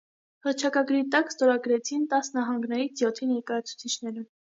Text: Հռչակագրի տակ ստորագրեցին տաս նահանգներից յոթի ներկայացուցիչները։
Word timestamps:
Հռչակագրի 0.45 1.01
տակ 1.15 1.29
ստորագրեցին 1.33 2.07
տաս 2.13 2.31
նահանգներից 2.37 3.05
յոթի 3.05 3.29
ներկայացուցիչները։ 3.33 4.25